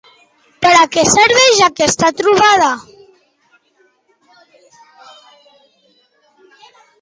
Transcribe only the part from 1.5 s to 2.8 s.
aquesta trobada?